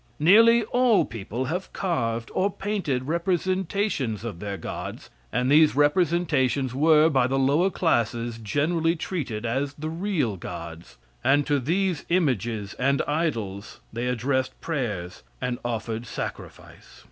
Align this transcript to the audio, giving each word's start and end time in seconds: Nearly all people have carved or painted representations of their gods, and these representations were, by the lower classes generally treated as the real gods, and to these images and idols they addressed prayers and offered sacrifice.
Nearly 0.17 0.63
all 0.63 1.05
people 1.05 1.45
have 1.45 1.71
carved 1.73 2.31
or 2.33 2.49
painted 2.51 3.03
representations 3.07 4.23
of 4.23 4.39
their 4.39 4.57
gods, 4.57 5.11
and 5.31 5.47
these 5.51 5.75
representations 5.75 6.73
were, 6.73 7.07
by 7.07 7.27
the 7.27 7.37
lower 7.37 7.69
classes 7.69 8.39
generally 8.39 8.95
treated 8.95 9.45
as 9.45 9.75
the 9.75 9.89
real 9.89 10.37
gods, 10.37 10.97
and 11.23 11.45
to 11.45 11.59
these 11.59 12.03
images 12.09 12.73
and 12.79 13.03
idols 13.03 13.79
they 13.93 14.07
addressed 14.07 14.59
prayers 14.59 15.21
and 15.39 15.59
offered 15.63 16.07
sacrifice. 16.07 16.99